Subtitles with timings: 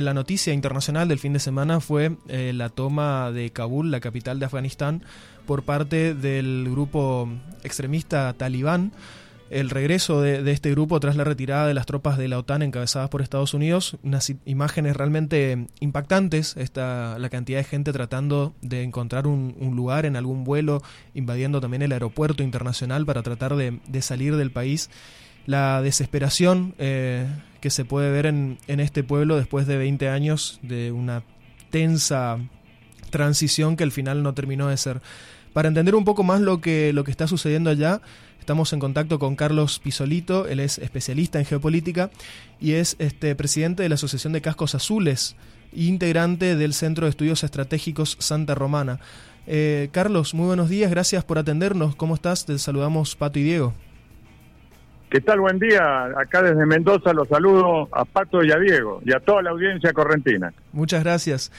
[0.00, 4.38] La noticia internacional del fin de semana fue eh, la toma de Kabul, la capital
[4.38, 5.02] de Afganistán,
[5.46, 7.28] por parte del grupo
[7.62, 8.92] extremista talibán.
[9.50, 13.08] El regreso de, este grupo tras la retirada de las tropas de la OTAN encabezadas
[13.08, 19.26] por Estados Unidos, unas imágenes realmente impactantes, esta, la cantidad de gente tratando de encontrar
[19.26, 20.82] un, lugar en algún vuelo,
[21.14, 24.90] invadiendo también el aeropuerto internacional para tratar de, salir del país,
[25.48, 27.26] la desesperación eh,
[27.62, 31.22] que se puede ver en, en este pueblo después de 20 años de una
[31.70, 32.38] tensa
[33.08, 35.00] transición que al final no terminó de ser.
[35.54, 38.02] Para entender un poco más lo que, lo que está sucediendo allá,
[38.38, 42.10] estamos en contacto con Carlos Pisolito, él es especialista en geopolítica
[42.60, 45.34] y es este, presidente de la Asociación de Cascos Azules,
[45.72, 49.00] integrante del Centro de Estudios Estratégicos Santa Romana.
[49.46, 51.96] Eh, Carlos, muy buenos días, gracias por atendernos.
[51.96, 52.44] ¿Cómo estás?
[52.44, 53.72] Te saludamos Pato y Diego.
[55.10, 55.40] ¿Qué tal?
[55.40, 56.04] Buen día.
[56.18, 59.92] Acá desde Mendoza los saludo a Pato y a Diego y a toda la audiencia
[59.94, 60.52] correntina.
[60.72, 61.50] Muchas gracias.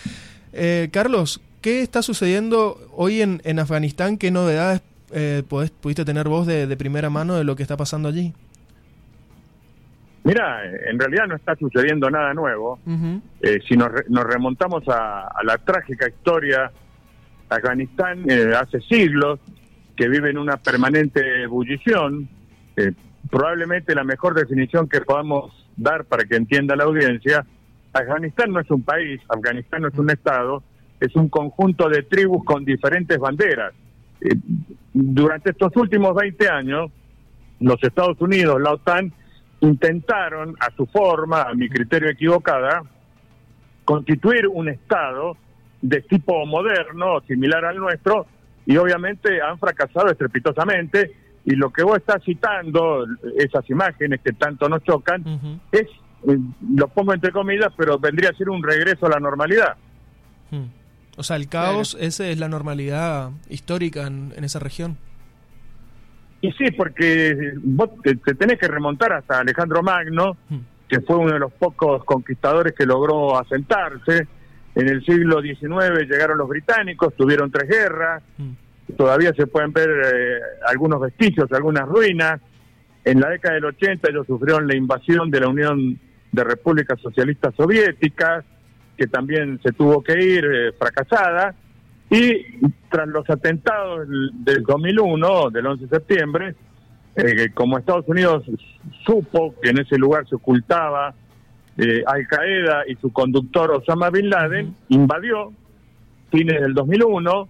[0.53, 4.17] Eh, Carlos, ¿qué está sucediendo hoy en, en Afganistán?
[4.17, 8.33] ¿Qué novedades eh, pudiste tener vos de, primera mano de lo que está pasando allí?
[10.23, 12.77] Mira, en realidad no está sucediendo nada nuevo.
[13.41, 16.71] Eh, si nos, remontamos a, la trágica historia,
[17.49, 19.39] Afganistán hace siglos
[19.95, 22.29] que vive en una permanente ebullición,
[23.29, 27.45] probablemente la mejor definición que podamos dar para que entienda la audiencia,
[27.93, 30.63] Afganistán no es un país, Afganistán no es un estado,
[30.99, 33.73] es un conjunto de tribus con diferentes banderas.
[34.21, 34.35] Eh,
[34.93, 36.91] durante estos últimos 20 años,
[37.59, 39.11] los Estados Unidos, la OTAN,
[39.61, 42.83] intentaron, a su forma, a mi criterio equivocada,
[43.85, 45.35] constituir un Estado
[45.81, 48.27] de tipo moderno, similar al nuestro,
[48.65, 51.11] y obviamente han fracasado estrepitosamente
[51.49, 55.23] y lo que vos estás citando, esas imágenes que tanto nos chocan,
[55.71, 55.87] es,
[56.27, 56.37] eh,
[56.75, 59.75] lo pongo entre comillas, pero vendría a ser un regreso a la normalidad.
[61.17, 64.97] O sea, el caos, esa es la normalidad histórica en, esa región.
[66.41, 70.37] Y sí, porque vos te, tenés que remontar hasta Alejandro Magno,
[70.87, 74.27] que fue uno de los pocos conquistadores que logró asentarse.
[74.75, 78.21] En el siglo XIX llegaron los británicos, tuvieron tres guerras
[78.97, 82.41] todavía se pueden ver eh, algunos vestigios, algunas ruinas.
[83.03, 85.99] En la década del 80 ellos sufrieron la invasión de la Unión
[86.31, 88.45] de Repúblicas Socialistas Soviéticas,
[88.97, 91.55] que también se tuvo que ir eh, fracasada.
[92.09, 96.55] Y tras los atentados del 2001, del 11 de septiembre,
[97.15, 98.43] eh, como Estados Unidos
[99.05, 101.13] supo que en ese lugar se ocultaba
[102.07, 105.53] Al Qaeda y su conductor Osama Bin Laden, invadió,
[106.31, 107.47] fines del 2001,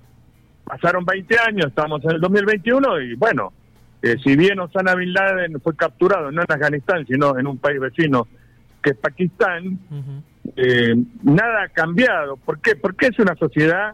[0.69, 3.51] pasaron 20 años, estamos en el 2021 y bueno,
[4.03, 7.79] eh, si bien Osama Bin Laden fue capturado no en Afganistán, sino en un país
[7.79, 8.27] vecino
[8.83, 9.79] que es Pakistán,
[10.55, 12.37] eh, nada ha cambiado.
[12.37, 12.75] ¿Por qué?
[12.75, 13.93] Porque es una sociedad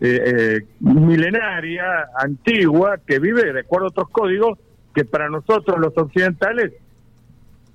[0.00, 4.58] eh, milenaria, antigua, que vive de acuerdo a otros códigos
[4.92, 6.72] que para nosotros los occidentales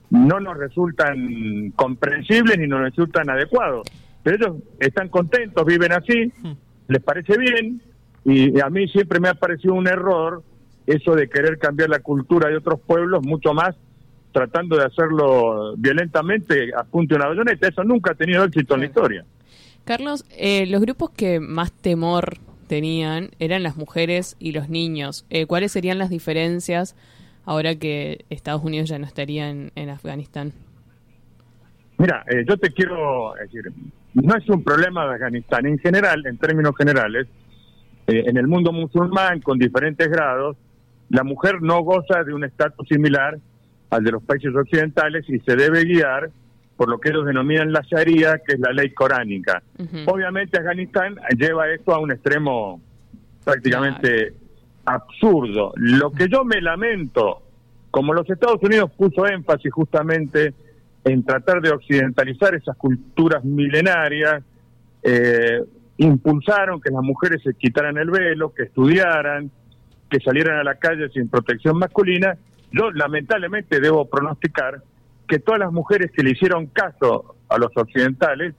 [0.09, 3.87] no nos resultan comprensibles ni nos resultan adecuados.
[4.21, 6.31] Pero ellos están contentos, viven así,
[6.89, 7.81] les parece bien,
[8.25, 10.43] y a mí siempre me ha parecido un error
[10.85, 13.75] eso de querer cambiar la cultura de otros pueblos, mucho más
[14.31, 17.67] tratando de hacerlo violentamente a punto de una bayoneta.
[17.67, 19.25] Eso nunca ha tenido éxito en la historia.
[19.85, 25.25] Carlos, eh, los grupos que más temor tenían eran las mujeres y los niños.
[25.29, 26.95] Eh, ¿Cuáles serían las diferencias
[27.45, 30.53] ahora que Estados Unidos ya no estaría en, Afganistán?
[31.97, 33.71] Mira, eh, yo te quiero decir,
[34.15, 37.27] no es un problema de Afganistán en general, en términos generales,
[38.07, 40.57] eh, en el mundo musulmán, con diferentes grados,
[41.09, 43.37] la mujer no goza de un estatus similar
[43.89, 46.31] al de los países occidentales y se debe guiar
[46.75, 49.61] por lo que ellos denominan la Sharia, que es la ley coránica.
[50.07, 52.81] Obviamente Afganistán lleva esto a un extremo
[53.43, 54.33] prácticamente
[54.85, 55.73] absurdo.
[55.75, 57.43] Lo que yo me lamento,
[57.91, 60.53] como los Estados Unidos puso énfasis justamente
[61.03, 64.43] en tratar de occidentalizar esas culturas milenarias,
[65.03, 65.61] eh,
[65.97, 69.51] impulsaron que las mujeres se quitaran el velo, que estudiaran,
[70.09, 72.37] que salieran a la calle sin protección masculina.
[72.71, 74.81] Yo lamentablemente debo pronosticar
[75.27, 78.55] que todas las mujeres que le hicieron caso a los occidentales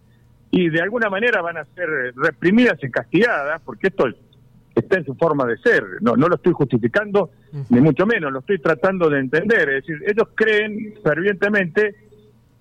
[0.50, 4.06] y de alguna manera van a ser reprimidas y castigadas, porque esto
[4.74, 7.30] está en su forma de ser, no, no lo estoy justificando,
[7.70, 11.94] ni mucho menos, lo estoy tratando de entender, es decir, ellos creen fervientemente,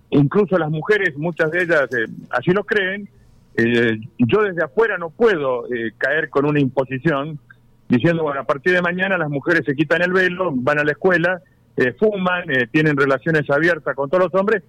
[0.10, 3.10] incluso las mujeres, muchas de ellas eh, así lo creen,
[3.56, 7.40] eh, yo desde afuera no puedo eh, caer con una imposición
[7.88, 10.92] diciendo, bueno, a partir de mañana las mujeres se quitan el velo, van a la
[10.92, 11.42] escuela,
[11.78, 14.64] eh, fuman, tienen relaciones abiertas con todos los hombres,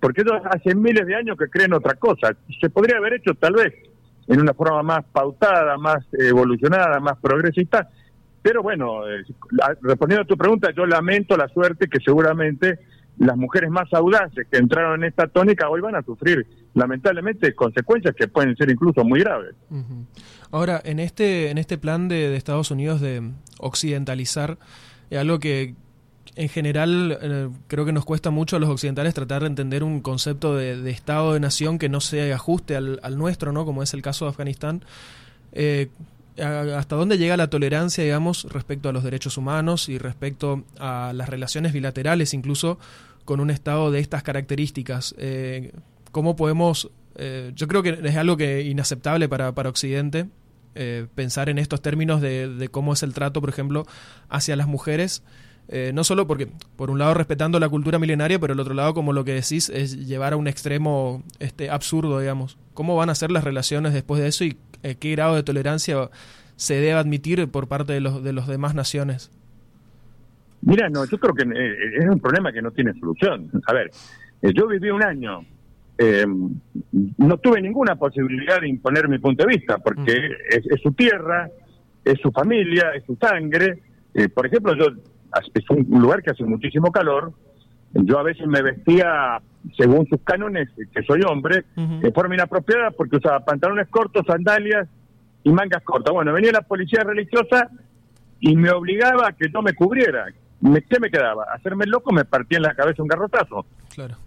[0.00, 2.34] porque ellos hace miles de años que creen otra cosa.
[2.60, 3.74] Se podría haber hecho tal vez
[4.28, 7.88] en una forma más pautada, más evolucionada, más progresista,
[8.42, 9.22] pero bueno, eh,
[9.80, 12.80] respondiendo a tu pregunta, yo lamento la suerte que seguramente
[13.18, 18.14] las mujeres más audaces que entraron en esta tónica hoy van a sufrir lamentablemente consecuencias
[18.16, 19.54] que pueden ser incluso muy graves.
[20.50, 24.58] Ahora, en este, en este plan de, Estados Unidos de occidentalizar,
[25.10, 25.74] es algo que
[26.34, 30.00] en general eh, creo que nos cuesta mucho a los occidentales tratar de entender un
[30.00, 33.66] concepto de, Estado de nación que no se ajuste al, nuestro, ¿no?
[33.66, 34.82] como es el caso de Afganistán.
[35.52, 35.90] Eh,
[36.38, 41.28] hasta dónde llega la tolerancia, digamos, respecto a los derechos humanos y respecto a las
[41.28, 42.78] relaciones bilaterales, incluso
[43.24, 45.14] con un Estado de estas características.
[45.18, 45.72] Eh,
[46.10, 50.28] ¿Cómo podemos, eh, yo creo que es algo que inaceptable para, para Occidente,
[50.74, 53.86] eh, pensar en estos términos de, cómo es el trato, por ejemplo,
[54.28, 55.22] hacia las mujeres?
[55.94, 59.14] no solo porque, por un lado, respetando la cultura milenaria, pero el otro lado, como
[59.14, 62.58] lo que decís, es llevar a un extremo este, absurdo, digamos.
[62.74, 66.10] ¿Cómo van a ser las relaciones después de eso y eh, qué grado de tolerancia
[66.56, 69.30] se debe admitir por parte de los, de los demás naciones?
[70.62, 73.50] Mira, no, yo creo que eh, es un problema que no tiene solución.
[73.66, 73.90] A ver,
[74.42, 75.44] eh, yo viví un año,
[77.18, 80.72] no tuve ninguna posibilidad de imponer mi punto de vista, porque mm.
[80.74, 81.48] es, su tierra,
[82.04, 83.80] es su familia, es su sangre.
[84.34, 84.86] por ejemplo, yo
[85.54, 87.32] es un lugar que hace muchísimo calor,
[87.94, 89.40] yo a veces me vestía
[89.76, 94.88] según sus cánones, que soy hombre, de forma inapropiada porque usaba pantalones cortos, sandalias
[95.44, 96.12] y mangas cortas.
[96.12, 97.70] Bueno, venía la policía religiosa
[98.40, 100.26] y me obligaba a que no me cubriera.
[100.88, 101.44] ¿Qué me quedaba?
[101.52, 103.66] Hacerme loco, me partía en la cabeza un garrotazo.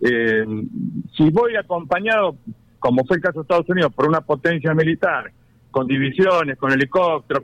[0.02, 0.46] Eh,
[1.16, 2.36] si voy acompañado,
[2.80, 5.32] como fue el caso de Estados Unidos, por una potencia militar,
[5.72, 7.42] con divisiones, con helicópteros,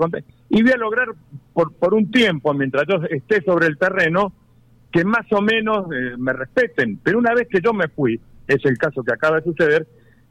[0.50, 1.08] y voy a lograr
[1.54, 4.34] por, por un tiempo, mientras yo esté sobre el terreno,
[4.92, 7.00] que más o menos eh, me respeten.
[7.04, 9.88] Pero una vez que yo me fui, es el caso que acaba de suceder,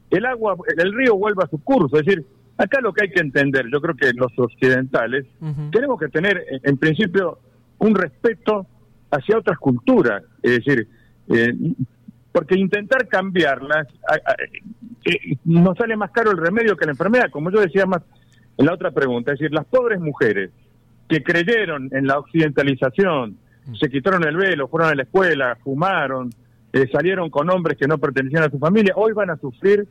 [0.09, 1.97] el agua, el río vuelve a su curso.
[1.97, 2.25] Es decir,
[2.57, 5.25] acá lo que hay que entender, yo creo que los occidentales
[5.71, 7.39] tenemos que tener, en, principio,
[7.79, 8.67] un respeto
[9.09, 10.23] hacia otras culturas.
[10.43, 10.87] Es decir,
[11.29, 11.53] eh,
[12.31, 13.87] porque intentar cambiarlas
[15.05, 18.03] eh, nos sale más caro el remedio que la enfermedad, como yo decía más
[18.57, 19.33] en la otra pregunta.
[19.33, 20.51] Es decir, las pobres mujeres
[21.09, 23.37] que creyeron en la occidentalización.
[23.79, 26.29] Se quitaron el velo, fueron a la escuela, fumaron,
[26.73, 29.87] eh, salieron con hombres que no pertenecían a su familia, hoy van a sufrir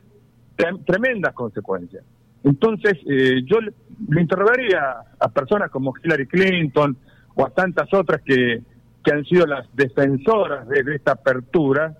[0.85, 2.03] tremendas consecuencias.
[2.43, 3.71] Entonces, eh, yo le,
[4.19, 6.97] interrogaría a personas como Hillary Clinton
[7.35, 8.61] o a tantas otras que,
[9.03, 11.95] que han sido las defensoras de, esta apertura,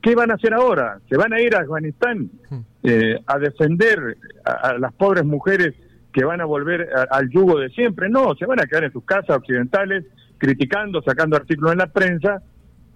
[0.00, 0.98] ¿qué van a hacer ahora?
[1.08, 2.58] ¿Se van a ir a Afganistán mm.
[2.84, 5.74] eh, a defender a, las pobres mujeres
[6.12, 8.08] que van a volver al yugo de siempre?
[8.08, 10.04] No, se van a quedar en sus casas occidentales
[10.42, 12.42] criticando, sacando artículos en la prensa.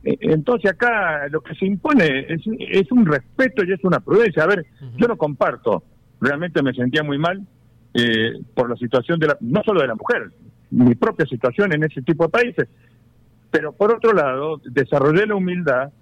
[0.03, 4.43] Eh, entonces acá lo que se impone es, un respeto y es una prudencia.
[4.43, 4.67] A ver,
[4.97, 5.85] yo no comparto,
[6.21, 7.41] realmente me sentía muy mal
[7.95, 10.33] eh, por la situación de la, no solo de la mujer,
[10.73, 12.69] mi propia situación en ese tipo de países,
[13.49, 15.93] pero por otro lado desarrollé la humildad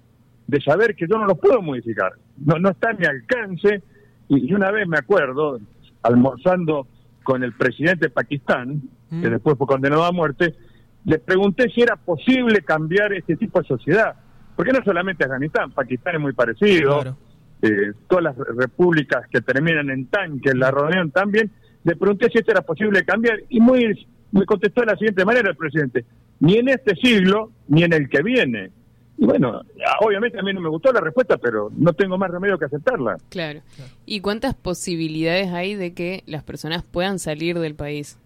[0.47, 2.13] de saber que yo no lo puedo modificar,
[2.43, 3.83] no, no está a mi alcance
[4.29, 5.59] y, una vez me acuerdo,
[6.01, 6.87] almorzando
[7.21, 8.81] con el presidente de Pakistán,
[9.11, 10.55] que después fue condenado a muerte,
[11.05, 14.15] le pregunté si era posible cambiar este tipo de sociedad,
[14.55, 17.17] porque no solamente Afganistán, Pakistán es muy parecido,
[17.61, 21.51] eh, todas las repúblicas que terminan en tanques la rodean también,
[21.83, 25.49] le pregunté si esto era posible cambiar y muy me contestó de la siguiente manera
[25.49, 26.05] el presidente,
[26.39, 28.71] ni en este siglo ni en el que viene.
[29.17, 29.61] Y bueno,
[30.01, 33.15] obviamente a mí no me gustó la respuesta, pero no tengo más remedio que aceptarla.
[33.29, 33.61] Claro.
[34.05, 38.19] ¿Y cuántas posibilidades hay de que las personas puedan salir del país?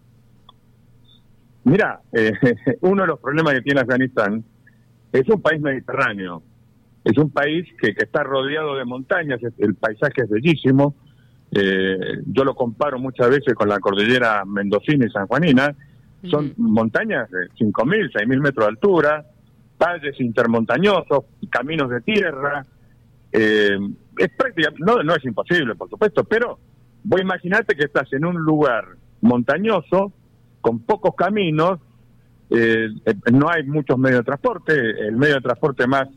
[1.63, 2.32] Mira, eh,
[2.82, 4.44] uno de los problemas que tiene Afganistán
[5.12, 6.44] es un país mediterráneo,
[7.04, 10.96] es un país que, está rodeado de montañas, el paisaje es bellísimo,
[11.51, 15.75] eh, yo lo comparo muchas veces con la cordillera mendocina y sanjuanina,
[16.30, 19.25] son montañas de 5.000, 6.000 metros de altura,
[19.80, 22.66] valles intermontañosos, caminos de tierra,
[23.32, 23.78] eh,
[24.18, 26.60] es prácticamente, no, no es imposible, por supuesto, pero
[27.04, 28.86] voy a imaginarte que estás en un lugar
[29.22, 30.12] montañoso,
[30.62, 31.80] con pocos caminos,
[32.50, 36.08] eh, eh, no hay muchos medios de transporte, el medio de transporte más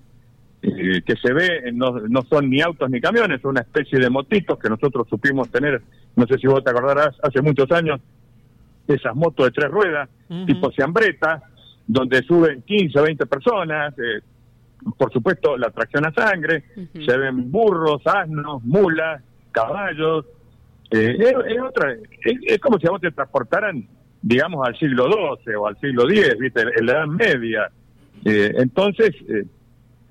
[0.62, 4.08] eh, que se ve no, no son ni autos ni camiones, son una especie de
[4.08, 5.82] motitos que nosotros supimos tener,
[6.16, 8.00] no sé si vos te acordarás, hace muchos años,
[8.86, 10.08] esas motos de tres ruedas,
[10.46, 11.42] tipo Ciambreta,
[11.86, 13.94] donde suben 15 o 20 personas,
[14.96, 19.22] por supuesto la tracción a sangre, se ven burros, asnos, mulas,
[19.52, 20.26] caballos,
[20.90, 21.94] es, otra,
[22.24, 23.86] es, como si a vos te transportaran
[24.22, 25.06] digamos, al siglo
[25.44, 26.62] XII o al siglo X, ¿viste?
[26.62, 27.70] en la Edad Media.
[28.24, 29.44] Eh, entonces, eh,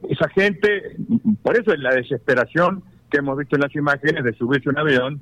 [0.10, 0.96] esa gente,
[1.42, 5.22] por eso es la desesperación que hemos visto en las imágenes de subirse un avión,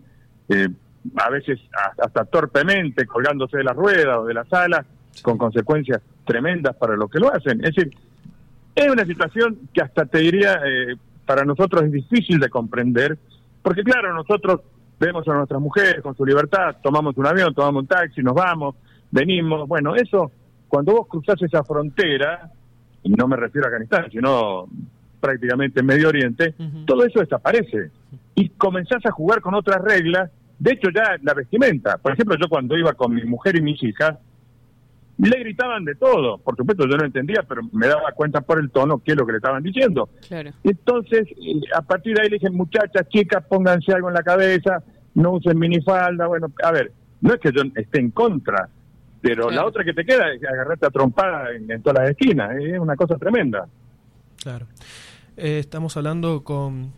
[0.50, 0.70] eh,
[1.16, 1.60] a veces
[1.98, 4.86] hasta torpemente, colgándose de la rueda o de las alas,
[5.22, 7.64] con consecuencias tremendas para los que lo hacen.
[7.64, 7.92] Es decir,
[8.76, 13.18] es una situación que hasta te diría, eh, para nosotros es difícil de comprender,
[13.62, 14.62] porque claro, nosotros
[15.00, 18.76] vemos a nuestras mujeres con su libertad, tomamos un avión, tomamos un taxi, nos vamos,
[19.12, 20.32] venimos, bueno, eso,
[20.68, 22.52] cuando vos cruzás esa frontera,
[23.04, 24.68] y no me refiero a Afganistán, sino
[25.20, 26.54] prácticamente en Medio Oriente,
[26.86, 27.92] todo eso desaparece.
[28.36, 32.50] Y comenzás a jugar con otras reglas, de hecho ya la vestimenta, por ejemplo, yo
[32.50, 34.18] cuando iba con mi mujer y mis hijas,
[35.28, 36.38] le gritaban de todo.
[36.38, 39.26] Por supuesto, yo no entendía, pero me daba cuenta por el tono qué es lo
[39.26, 40.10] que le estaban diciendo.
[40.64, 44.82] Entonces, eh, a partir de ahí le dije, muchachas, chicas, pónganse algo en la cabeza,
[45.16, 46.28] no usen minifalda.
[46.28, 48.70] Bueno, a ver, no es que yo esté en contra,
[49.22, 52.56] pero la otra que te queda es agarrarte a trompada en, todas las esquinas.
[52.58, 53.68] Es una cosa tremenda.
[54.42, 54.68] Claro.
[55.36, 56.94] Eh, estamos hablando con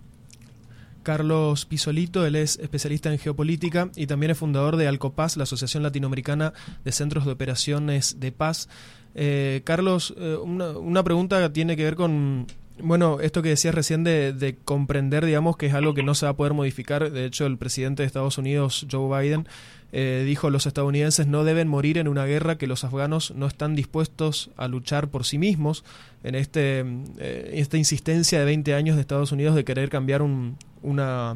[1.04, 5.84] Carlos Pisolito, él es especialista en geopolítica y también es fundador de Alcopaz, la Asociación
[5.84, 6.54] Latinoamericana
[6.84, 8.70] de Centros de Operaciones de Paz.
[9.16, 12.48] Eh, Carlos, eh, una, pregunta tiene que ver con,
[12.80, 16.32] bueno, esto que decías recién de, comprender, digamos, que es algo que no se va
[16.32, 17.12] a poder modificar.
[17.12, 19.48] De hecho, el presidente de Estados Unidos, Joe Biden,
[19.94, 23.76] eh, dijo los estadounidenses no deben morir en una guerra que los afganos no están
[23.76, 25.84] dispuestos a luchar por sí mismos
[26.24, 26.86] en este
[27.20, 31.36] esta insistencia de 20 años de Estados Unidos de querer cambiar un, una,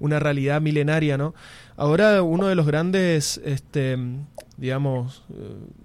[0.00, 1.34] una realidad milenaria, ¿no?
[1.76, 3.98] Ahora uno de los grandes, este,
[4.56, 5.24] digamos,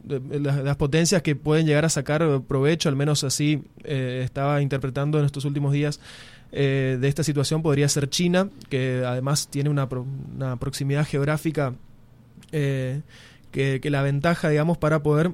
[0.09, 5.19] eh, las, potencias que pueden llegar a sacar provecho, al menos así eh, estaba interpretando
[5.19, 5.99] en estos últimos días,
[6.51, 9.87] eh, de esta situación podría ser China, que además tiene una,
[10.35, 11.73] una proximidad geográfica
[12.51, 13.01] que,
[13.51, 15.33] que la ventaja, digamos, para poder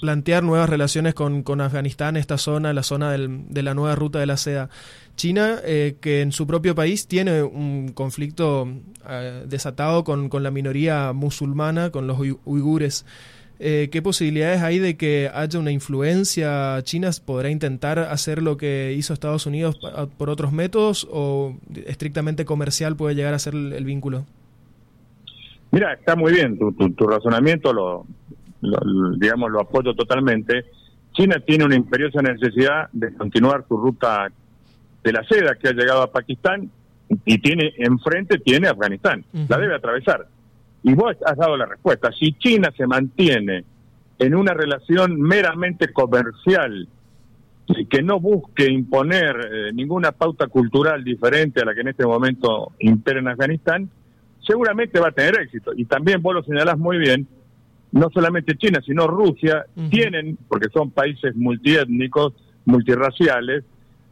[0.00, 4.18] plantear nuevas relaciones con, con Afganistán, esta zona, la zona del, de la nueva ruta
[4.18, 4.68] de la seda.
[5.16, 8.68] China, eh, que en su propio país tiene un conflicto
[9.08, 13.04] eh, desatado con, con, la minoría musulmana, con los uigures.
[13.58, 17.10] Eh, ¿Qué posibilidades hay de que haya una influencia china?
[17.24, 19.80] ¿Podrá intentar hacer lo que hizo Estados Unidos
[20.16, 24.24] por otros métodos o estrictamente comercial puede llegar a ser el, vínculo?
[25.72, 28.06] Mira, está muy bien tu, tu razonamiento, lo,
[28.60, 30.66] digamos, lo apoyo totalmente.
[31.12, 34.30] China tiene una imperiosa necesidad de continuar su ruta
[35.02, 36.70] de la seda que ha llegado a Pakistán
[37.24, 40.26] y tiene enfrente tiene Afganistán, la debe atravesar.
[40.82, 42.10] Y vos has dado la respuesta.
[42.12, 43.64] Si China se mantiene
[44.18, 46.88] en una relación meramente comercial
[47.68, 52.06] y que no busque imponer eh, ninguna pauta cultural diferente a la que en este
[52.06, 53.90] momento impera en Afganistán,
[54.46, 55.72] seguramente va a tener éxito.
[55.76, 57.26] Y también vos lo señalás muy bien,
[57.92, 63.64] no solamente China, sino Rusia, tienen, porque son países multiétnicos, multirraciales,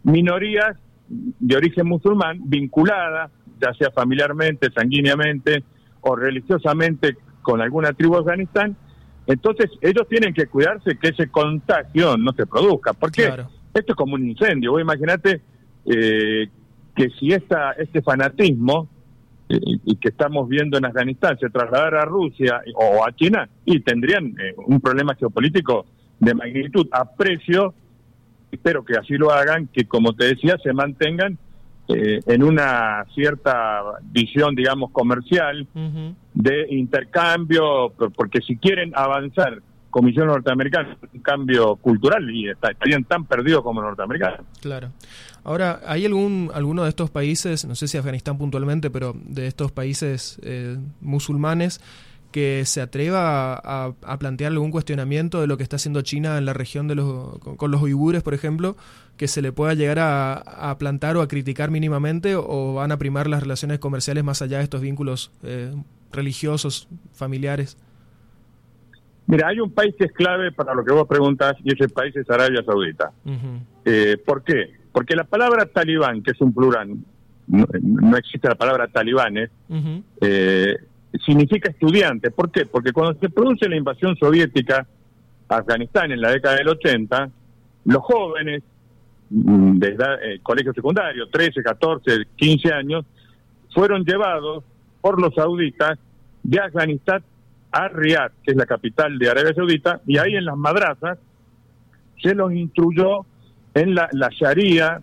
[0.03, 0.77] minorías
[1.09, 3.31] de origen musulmán vinculadas,
[3.61, 5.63] ya sea familiarmente, sanguíneamente
[6.01, 8.77] o religiosamente con alguna tribu de Afganistán.
[9.27, 13.25] Entonces, ellos tienen que cuidarse que ese contagio no se produzca, porque
[13.75, 14.73] esto es como un incendio.
[14.73, 15.43] Vos imaginate
[15.85, 16.49] eh,
[16.95, 18.89] que si esta, este fanatismo
[19.49, 24.35] y que estamos viendo en Afganistán se trasladara a Rusia o a China y tendrían
[24.41, 25.87] eh, un problema geopolítico
[26.19, 26.89] de magnitud.
[26.91, 27.75] Aprecio,
[28.51, 31.39] espero que así lo hagan, que como te decía, se mantengan
[31.89, 35.69] eh, en una cierta visión, digamos, comercial
[36.35, 39.63] de intercambio, porque si quieren avanzar
[39.97, 44.41] Comisión Norteamericana, un cambio cultural y estarían tan perdidos como norteamericanos.
[44.61, 44.91] Claro.
[45.47, 49.71] Ahora, ¿hay algún alguno de estos países, no sé si Afganistán puntualmente, pero de estos
[49.71, 51.81] países eh, musulmanes,
[52.33, 56.53] que se atreva a, plantear algún cuestionamiento de lo que está haciendo China en la
[56.53, 58.77] región de los, con, los uigures, por ejemplo,
[59.17, 63.29] que se le pueda llegar a, plantar o a criticar mínimamente o van a primar
[63.29, 65.73] las relaciones comerciales más allá de estos vínculos eh,
[66.11, 67.79] religiosos, familiares?
[69.29, 72.17] Mira, hay un país que es clave para lo que vos preguntas y ese país
[72.17, 73.13] es Arabia Saudita.
[73.85, 74.86] eh, ¿Por qué?
[74.97, 76.97] Porque la palabra talibán, que es un plural,
[77.49, 79.51] no, existe la palabra talibanes,
[80.23, 80.75] eh,
[81.23, 82.31] significa estudiante.
[82.31, 82.65] ¿Por qué?
[82.65, 84.87] Porque cuando se produce la invasión soviética
[85.51, 87.29] a Afganistán en la década del 80,
[87.85, 88.63] los jóvenes
[89.29, 93.05] mm, de edad, eh, colegio secundario, 13, 14, 15 años,
[93.75, 94.65] fueron llevados
[95.03, 95.99] por los sauditas
[96.43, 97.23] de Afganistán
[97.71, 101.19] a Riyadh, que es la capital de Arabia Saudita, y ahí en las madrazas
[102.23, 103.27] se los instruyó
[103.77, 105.03] en la, la Sharia,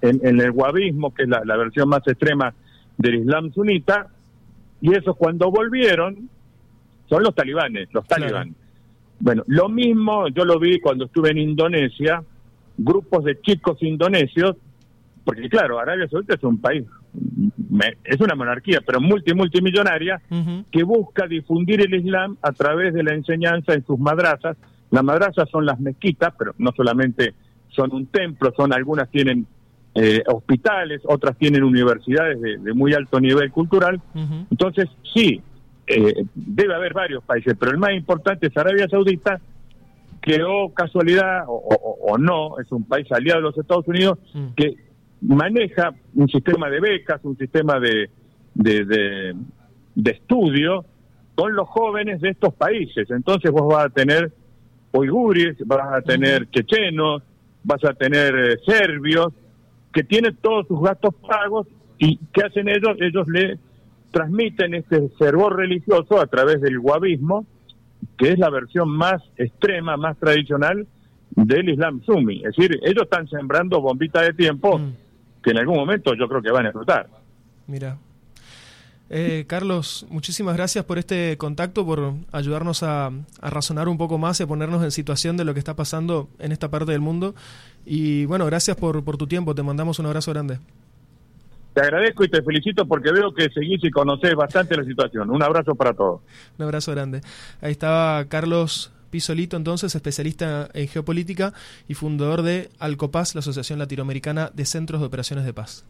[0.00, 2.54] en, el wahhabismo, que es la, versión más extrema
[2.96, 4.06] del Islam sunita,
[4.80, 6.28] y esos cuando volvieron
[7.08, 8.54] son los talibanes, los talibanes.
[9.18, 12.22] Bueno, lo mismo yo lo vi cuando estuve en Indonesia,
[12.76, 14.54] grupos de chicos indonesios,
[15.24, 16.84] porque claro, Arabia Saudita es un país,
[18.04, 20.22] es una monarquía, pero multi multimillonaria,
[20.70, 24.56] que busca difundir el Islam a través de la enseñanza en sus madrazas.
[24.92, 27.34] Las madrazas son las mezquitas, pero no solamente
[27.78, 29.46] son un templo, son algunas tienen
[29.94, 34.00] eh, hospitales, otras tienen universidades de, muy alto nivel cultural.
[34.50, 35.40] Entonces, sí,
[35.86, 39.40] eh, debe haber varios países, pero el más importante es Arabia Saudita,
[40.20, 44.46] que o casualidad o, no, es un país aliado de los Estados Unidos mm.
[44.56, 44.74] que
[45.20, 48.10] maneja un sistema de becas, un sistema de,
[48.54, 48.84] de,
[49.94, 50.84] de, estudio
[51.36, 53.08] con los jóvenes de estos países.
[53.10, 54.32] Entonces vos vas a tener
[54.92, 57.22] uigures, vas a tener chechenos,
[57.68, 59.32] vas a tener eh, serbios,
[59.92, 61.66] que tienen todos sus gastos pagos
[61.98, 62.96] y ¿qué hacen ellos?
[62.98, 63.58] Ellos le
[64.10, 67.46] transmiten este fervor religioso a través del guavismo,
[68.16, 70.86] que es la versión más extrema, más tradicional
[71.30, 72.38] del Islam Sumi.
[72.38, 74.92] Es decir, ellos están sembrando bombitas de tiempo mm.
[75.42, 77.08] que en algún momento yo creo que van a explotar.
[77.66, 77.98] Mira.
[79.10, 84.38] Eh, Carlos, muchísimas gracias por este contacto, por ayudarnos a, a, razonar un poco más
[84.40, 87.34] y a ponernos en situación de lo que está pasando en esta parte del mundo.
[87.86, 90.58] Y bueno, gracias por, por tu tiempo, te mandamos un abrazo grande.
[91.72, 95.30] Te agradezco y te felicito porque veo que seguís y conocés bastante la situación.
[95.30, 96.20] Un abrazo para todos.
[96.58, 97.20] Un abrazo grande.
[97.60, 101.54] Ahí estaba Carlos Pisolito, entonces, especialista en geopolítica
[101.86, 105.84] y fundador de Alcopaz, la Asociación Latinoamericana de Centros de Operaciones de Paz.